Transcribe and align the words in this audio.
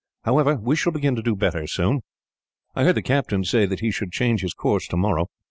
However, 0.23 0.55
we 0.55 0.75
shall 0.75 0.91
begin 0.91 1.15
to 1.15 1.21
do 1.21 1.35
better, 1.35 1.67
soon. 1.67 2.01
I 2.73 2.85
heard 2.85 2.95
the 2.95 3.03
captain 3.03 3.43
say 3.43 3.67
that 3.67 3.81
he 3.81 3.91
should 3.91 4.11
change 4.11 4.41
his 4.41 4.55
course 4.55 4.87
tomorrow. 4.87 5.27